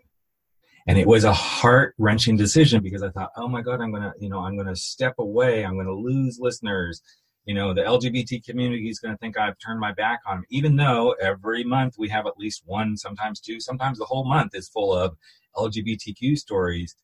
[0.87, 4.03] And it was a heart wrenching decision because I thought, oh my God, I'm going
[4.03, 5.65] to, you know, I'm going to step away.
[5.65, 7.01] I'm going to lose listeners.
[7.47, 10.45] You know, the LGBT community is going to think I've turned my back on them,
[10.51, 14.53] even though every month we have at least one, sometimes two, sometimes the whole month
[14.53, 15.15] is full of
[15.55, 16.95] LGBTQ stories.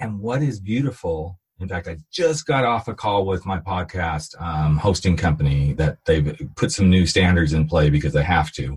[0.00, 4.40] And what is beautiful in fact, I just got off a call with my podcast
[4.42, 8.76] um, hosting company that they've put some new standards in play because they have to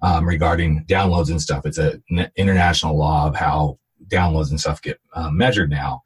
[0.00, 1.66] um, regarding downloads and stuff.
[1.66, 2.02] It's an
[2.36, 6.00] international law of how downloads and stuff get uh, measured now.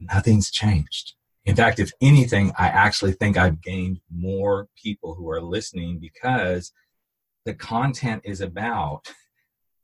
[0.00, 1.14] Nothing's changed.
[1.44, 6.72] In fact, if anything, I actually think I've gained more people who are listening because
[7.44, 9.12] the content is about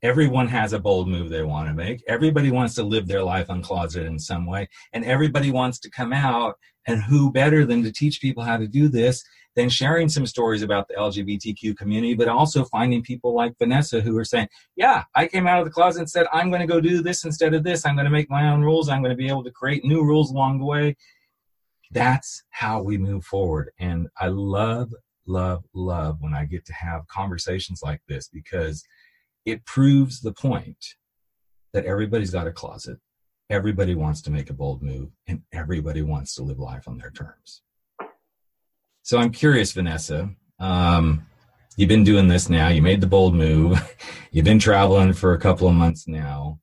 [0.02, 2.04] everyone has a bold move they want to make.
[2.06, 6.12] Everybody wants to live their life uncloseted in some way, and everybody wants to come
[6.12, 6.56] out.
[6.86, 9.22] And who better than to teach people how to do this
[9.54, 14.16] than sharing some stories about the LGBTQ community, but also finding people like Vanessa who
[14.16, 16.80] are saying, Yeah, I came out of the closet and said, I'm going to go
[16.80, 17.84] do this instead of this.
[17.84, 18.88] I'm going to make my own rules.
[18.88, 20.96] I'm going to be able to create new rules along the way.
[21.90, 23.70] That's how we move forward.
[23.78, 24.92] And I love,
[25.26, 28.84] love, love when I get to have conversations like this because
[29.46, 30.94] it proves the point
[31.72, 32.98] that everybody's got a closet.
[33.50, 37.10] Everybody wants to make a bold move and everybody wants to live life on their
[37.10, 37.62] terms.
[39.02, 40.30] So I'm curious, Vanessa.
[40.60, 41.26] Um,
[41.78, 42.68] you've been doing this now.
[42.68, 43.96] You made the bold move.
[44.32, 46.60] you've been traveling for a couple of months now.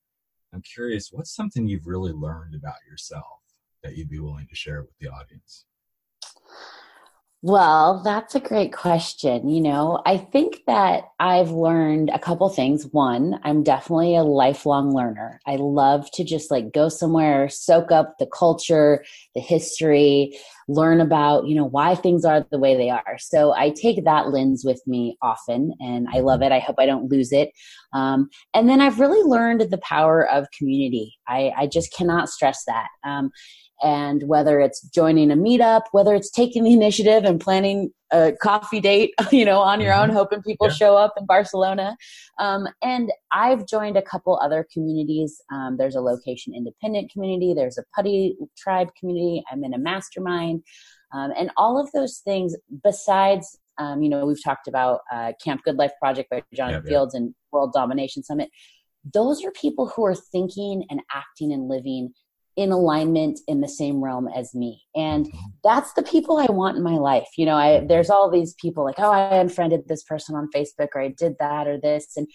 [0.53, 3.44] I'm curious, what's something you've really learned about yourself
[3.85, 5.65] that you'd be willing to share with the audience?
[7.47, 9.47] Well, that's a great question.
[9.49, 12.87] You know, I think that I've learned a couple things.
[12.87, 15.39] One, I'm definitely a lifelong learner.
[15.45, 20.35] I love to just like go somewhere, soak up the culture, the history,
[20.67, 23.17] learn about, you know, why things are the way they are.
[23.19, 26.51] So I take that lens with me often and I love it.
[26.51, 27.51] I hope I don't lose it.
[27.93, 31.13] Um, and then I've really learned the power of community.
[31.27, 32.87] I, I just cannot stress that.
[33.03, 33.29] Um,
[33.83, 38.79] and whether it's joining a meetup whether it's taking the initiative and planning a coffee
[38.79, 40.17] date you know on your own mm-hmm.
[40.17, 40.73] hoping people yeah.
[40.73, 41.95] show up in barcelona
[42.39, 47.77] um, and i've joined a couple other communities um, there's a location independent community there's
[47.77, 50.63] a putty tribe community i'm in a mastermind
[51.13, 55.61] um, and all of those things besides um, you know we've talked about uh, camp
[55.63, 57.21] good life project by John yeah, fields yeah.
[57.21, 58.49] and world domination summit
[59.13, 62.13] those are people who are thinking and acting and living
[62.55, 65.45] in alignment in the same realm as me and mm-hmm.
[65.63, 68.83] that's the people i want in my life you know i there's all these people
[68.83, 72.27] like oh i unfriended this person on facebook or i did that or this and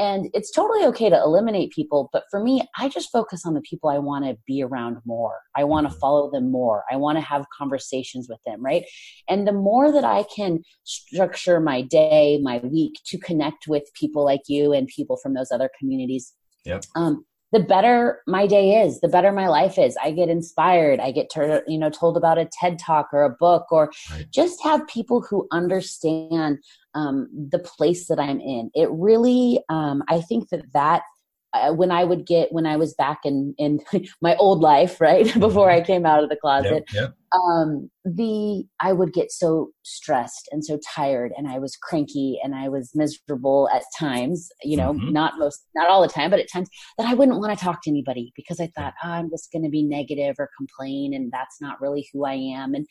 [0.00, 3.60] and it's totally okay to eliminate people but for me i just focus on the
[3.60, 6.00] people i want to be around more i want to mm-hmm.
[6.00, 8.84] follow them more i want to have conversations with them right
[9.28, 14.24] and the more that i can structure my day my week to connect with people
[14.24, 16.84] like you and people from those other communities yep.
[16.96, 21.10] um, the better my day is the better my life is i get inspired i
[21.10, 21.30] get
[21.66, 24.26] you know told about a ted talk or a book or right.
[24.30, 26.58] just have people who understand
[26.94, 31.02] um, the place that i'm in it really um, i think that that
[31.54, 33.80] uh, when I would get when I was back in in
[34.20, 37.14] my old life, right before I came out of the closet, yep, yep.
[37.32, 42.54] Um, the I would get so stressed and so tired, and I was cranky and
[42.54, 44.48] I was miserable at times.
[44.62, 45.12] You know, mm-hmm.
[45.12, 47.82] not most, not all the time, but at times that I wouldn't want to talk
[47.82, 51.30] to anybody because I thought oh, I'm just going to be negative or complain, and
[51.30, 52.74] that's not really who I am.
[52.74, 52.86] And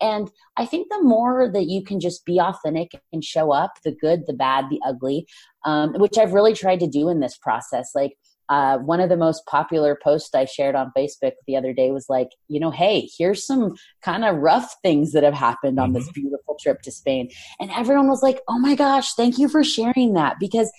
[0.00, 3.92] and I think the more that you can just be authentic and show up, the
[3.92, 5.26] good, the bad, the ugly,
[5.64, 7.90] um, which I've really tried to do in this process.
[7.94, 8.12] Like
[8.48, 12.06] uh, one of the most popular posts I shared on Facebook the other day was
[12.08, 16.04] like, you know, hey, here's some kind of rough things that have happened on this
[16.04, 16.22] mm-hmm.
[16.22, 17.30] beautiful trip to Spain.
[17.60, 20.70] And everyone was like, oh my gosh, thank you for sharing that because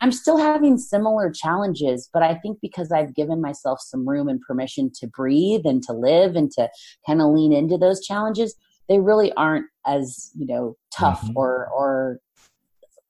[0.00, 4.40] I'm still having similar challenges, but I think because I've given myself some room and
[4.40, 6.68] permission to breathe and to live and to
[7.06, 8.54] kind of lean into those challenges,
[8.88, 11.36] they really aren't as, you know, tough mm-hmm.
[11.36, 12.20] or or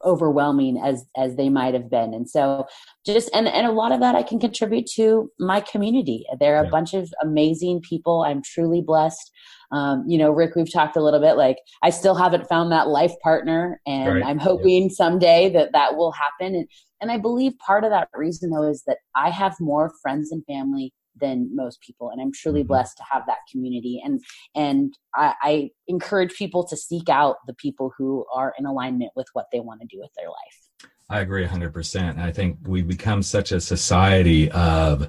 [0.05, 2.67] overwhelming as as they might have been and so
[3.05, 6.63] just and and a lot of that i can contribute to my community there are
[6.63, 6.69] yeah.
[6.69, 9.31] a bunch of amazing people i'm truly blessed
[9.73, 12.89] um, you know rick we've talked a little bit like i still haven't found that
[12.89, 14.25] life partner and right.
[14.25, 14.95] i'm hoping yeah.
[14.95, 16.67] someday that that will happen and
[17.01, 20.45] and i believe part of that reason though is that i have more friends and
[20.47, 22.69] family than most people and i'm truly mm-hmm.
[22.69, 24.21] blessed to have that community and
[24.55, 29.27] and I, I encourage people to seek out the people who are in alignment with
[29.33, 33.23] what they want to do with their life i agree 100% i think we become
[33.23, 35.09] such a society of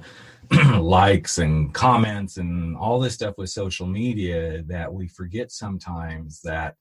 [0.78, 6.74] likes and comments and all this stuff with social media that we forget sometimes that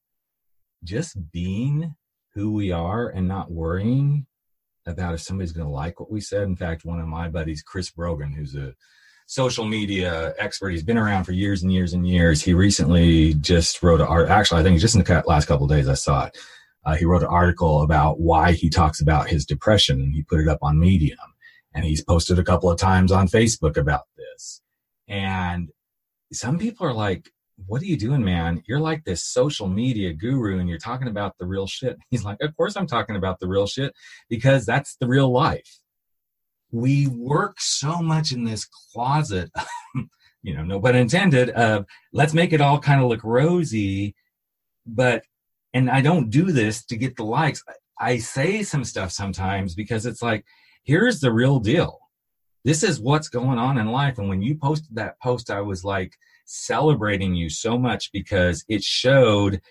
[0.84, 1.96] just being
[2.34, 4.26] who we are and not worrying
[4.86, 6.44] about if somebody's going to like what we said.
[6.44, 8.74] In fact, one of my buddies, Chris Brogan, who's a
[9.32, 12.42] social media expert, he's been around for years and years and years.
[12.42, 14.28] He recently just wrote an art.
[14.28, 16.38] Actually, I think just in the last couple days, I saw it.
[16.86, 20.42] Uh, he wrote an article about why he talks about his depression, and he put
[20.42, 21.18] it up on Medium.
[21.74, 24.62] And he's posted a couple of times on Facebook about this.
[25.08, 25.70] And
[26.34, 27.32] some people are like,
[27.68, 28.62] what are you doing, man?
[28.68, 31.98] You're like this social media guru and you're talking about the real shit.
[32.10, 33.94] He's like, Of course I'm talking about the real shit
[34.30, 35.80] because that's the real life.
[36.72, 39.52] We work so much in this closet,
[40.44, 44.16] you know, no pun intended, of let's make it all kind of look rosy.
[44.86, 45.24] But,
[45.74, 47.64] and I don't do this to get the likes.
[48.00, 50.46] I say some stuff sometimes because it's like,
[50.84, 52.00] here's the real deal.
[52.64, 54.18] This is what's going on in life.
[54.18, 56.14] And when you posted that post, I was like,
[56.46, 59.62] celebrating you so much because it showed,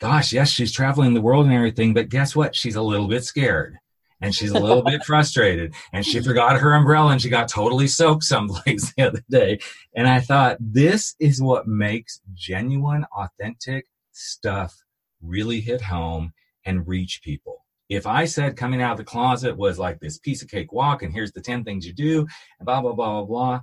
[0.00, 2.54] gosh, yes, she's traveling the world and everything, but guess what?
[2.54, 3.78] She's a little bit scared
[4.20, 7.86] and she's a little bit frustrated and she forgot her umbrella and she got totally
[7.86, 9.58] soaked someplace the other day.
[9.94, 14.82] And I thought, this is what makes genuine, authentic stuff
[15.22, 16.32] really hit home
[16.64, 17.64] and reach people.
[17.88, 21.02] If I said coming out of the closet was like this piece of cake walk
[21.02, 22.20] and here's the 10 things you do
[22.58, 23.60] and blah, blah, blah, blah, blah,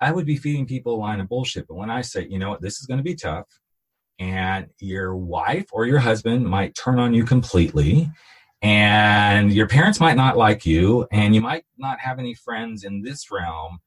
[0.00, 1.66] I would be feeding people a line of bullshit.
[1.66, 3.46] But when I say, you know what, this is going to be tough,
[4.18, 8.10] and your wife or your husband might turn on you completely,
[8.64, 13.02] and your parents might not like you, and you might not have any friends in
[13.02, 13.80] this realm,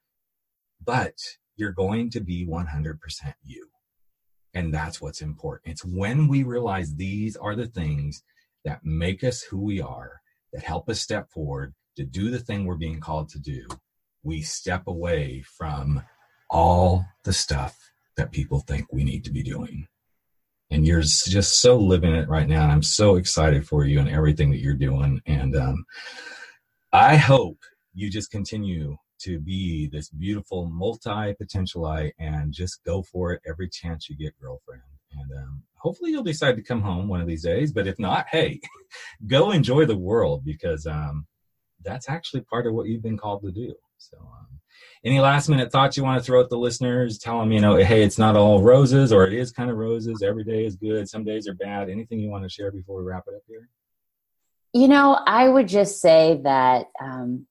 [0.85, 1.13] but
[1.55, 2.97] you're going to be 100%
[3.43, 3.67] you.
[4.53, 5.71] And that's what's important.
[5.73, 8.23] It's when we realize these are the things
[8.65, 10.21] that make us who we are,
[10.53, 13.67] that help us step forward to do the thing we're being called to do
[14.27, 16.03] we step away from
[16.49, 19.87] all the stuff that people think we need to be doing.
[20.69, 22.63] And you're just so living it right now.
[22.63, 25.21] And I'm so excited for you and everything that you're doing.
[25.25, 25.85] And um,
[26.91, 27.57] I hope
[27.93, 33.69] you just continue to be this beautiful multi potentialite and just go for it every
[33.69, 34.81] chance you get, girlfriend.
[35.11, 37.71] And um, hopefully you'll decide to come home one of these days.
[37.71, 38.59] But if not, hey,
[39.27, 41.25] go enjoy the world because um,
[41.83, 43.73] that's actually part of what you've been called to do.
[43.97, 44.47] So, um,
[45.03, 47.17] any last minute thoughts you want to throw at the listeners?
[47.17, 50.21] Tell them, you know, hey, it's not all roses, or it is kind of roses.
[50.21, 51.07] Every day is good.
[51.09, 51.89] Some days are bad.
[51.89, 53.69] Anything you want to share before we wrap it up here?
[54.73, 57.47] You know, I would just say that um,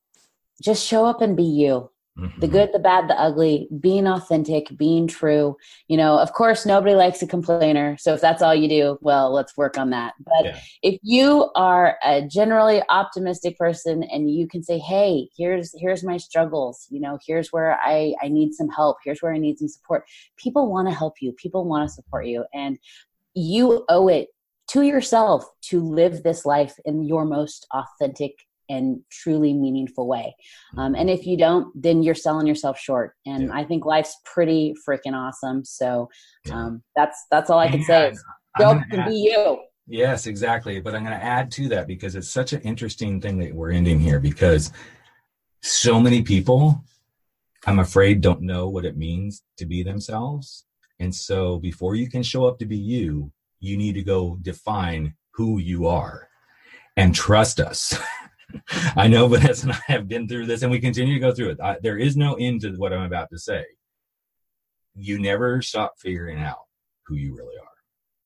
[0.62, 1.90] just show up and be you.
[2.18, 2.40] Mm-hmm.
[2.40, 5.56] The good, the bad, the ugly, being authentic, being true.
[5.88, 7.96] You know, of course, nobody likes a complainer.
[7.98, 10.14] So if that's all you do, well, let's work on that.
[10.20, 10.60] But yeah.
[10.82, 16.16] if you are a generally optimistic person and you can say, hey, here's here's my
[16.16, 19.68] struggles, you know, here's where I, I need some help, here's where I need some
[19.68, 20.04] support.
[20.38, 22.46] People want to help you, people want to support you.
[22.54, 22.78] And
[23.34, 24.28] you owe it
[24.68, 30.34] to yourself to live this life in your most authentic and truly meaningful way.
[30.76, 33.14] Um, and if you don't, then you're selling yourself short.
[33.26, 33.54] And yeah.
[33.54, 35.64] I think life's pretty freaking awesome.
[35.64, 36.08] So
[36.50, 38.12] um, that's that's all I can say.
[38.58, 39.58] Go and be you.
[39.86, 40.80] Yes, exactly.
[40.80, 43.70] But I'm going to add to that because it's such an interesting thing that we're
[43.70, 44.72] ending here because
[45.62, 46.84] so many people,
[47.66, 50.64] I'm afraid, don't know what it means to be themselves.
[50.98, 55.14] And so before you can show up to be you, you need to go define
[55.32, 56.28] who you are
[56.96, 57.98] and trust us.
[58.96, 61.50] I know Vanessa and I have been through this and we continue to go through
[61.50, 61.60] it.
[61.60, 63.64] I, there is no end to what I'm about to say.
[64.94, 66.60] You never stop figuring out
[67.06, 67.66] who you really are.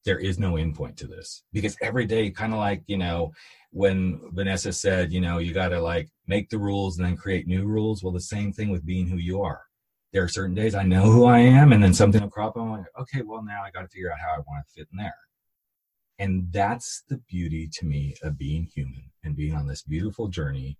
[0.04, 3.32] There is no end point to this because every day, kind of like, you know,
[3.70, 7.46] when Vanessa said, you know, you got to like make the rules and then create
[7.46, 8.02] new rules.
[8.02, 9.62] Well, the same thing with being who you are.
[10.12, 12.62] There are certain days I know who I am and then something will crop up.
[12.62, 14.88] I'm like, okay, well, now I got to figure out how I want to fit
[14.90, 15.14] in there.
[16.20, 20.76] And that's the beauty to me of being human and being on this beautiful journey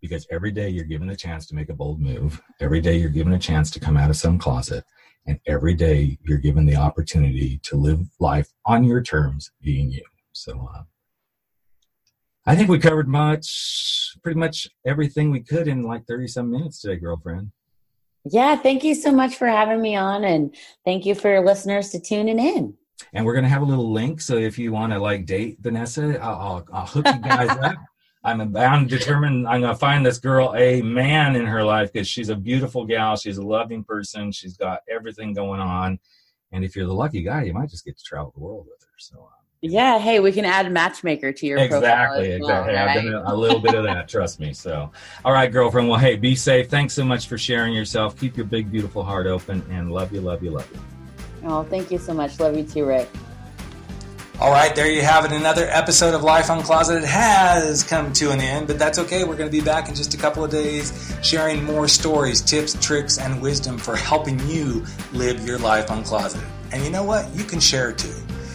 [0.00, 2.40] because every day you're given a chance to make a bold move.
[2.60, 4.84] Every day you're given a chance to come out of some closet.
[5.26, 10.04] And every day you're given the opportunity to live life on your terms, being you.
[10.32, 10.82] So, uh,
[12.46, 16.80] I think we covered much, pretty much everything we could in like 30 some minutes
[16.80, 17.50] today, girlfriend.
[18.26, 20.22] Yeah, thank you so much for having me on.
[20.22, 22.76] And thank you for your listeners to tuning in
[23.12, 24.20] and we're gonna have a little link.
[24.20, 27.76] So if you want to like date Vanessa, I'll, I'll, I'll hook you guys up.
[28.24, 32.30] I'm bound determined I'm gonna find this girl a man in her life because she's
[32.30, 35.98] a beautiful gal, she's a loving person, she's got everything going on.
[36.52, 38.80] And if you're the lucky guy, you might just get to travel the world with
[38.82, 38.94] her.
[38.98, 39.28] So um,
[39.60, 42.74] yeah, hey, we can add matchmaker to your exactly, well, exactly.
[42.74, 42.88] Right?
[42.88, 44.52] I've done a, a little bit of that, trust me.
[44.52, 44.90] So,
[45.24, 45.88] all right, girlfriend.
[45.88, 46.68] Well, hey, be safe.
[46.68, 48.18] Thanks so much for sharing yourself.
[48.18, 51.03] Keep your big, beautiful heart open, and love you, love you, love you.
[51.44, 52.40] Oh, thank you so much.
[52.40, 53.08] Love you too, Rick.
[54.40, 55.30] All right, there you have it.
[55.30, 59.22] Another episode of Life Uncloseted has come to an end, but that's okay.
[59.22, 62.74] We're going to be back in just a couple of days sharing more stories, tips,
[62.84, 66.44] tricks, and wisdom for helping you live your life uncloseted.
[66.72, 67.32] And you know what?
[67.36, 68.12] You can share too.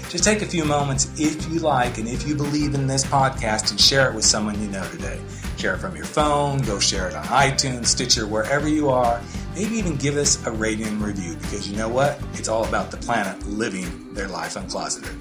[0.09, 3.71] Just take a few moments if you like and if you believe in this podcast
[3.71, 5.21] and share it with someone you know today.
[5.60, 9.22] Share it from your phone, go share it on iTunes, Stitcher, wherever you are.
[9.55, 12.18] Maybe even give us a rating and review because you know what?
[12.36, 15.14] It's all about the planet living their life uncloseted.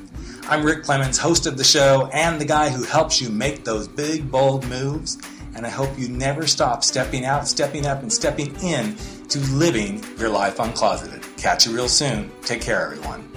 [0.48, 3.88] I'm Rick Clemons, host of the show and the guy who helps you make those
[3.88, 5.18] big, bold moves.
[5.56, 8.94] And I hope you never stop stepping out, stepping up, and stepping in
[9.30, 11.24] to living your life uncloseted.
[11.36, 12.30] Catch you real soon.
[12.42, 13.28] Take care, everyone.